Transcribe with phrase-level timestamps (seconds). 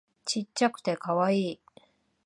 [0.25, 1.59] ちっちゃくてカワイイ